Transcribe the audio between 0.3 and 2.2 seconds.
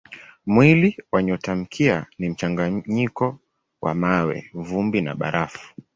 Mwili wa nyotamkia